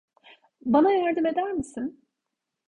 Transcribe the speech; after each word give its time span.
Bana 0.65 0.91
yardım 0.91 1.25
eder 1.25 1.51
misin? 1.51 2.03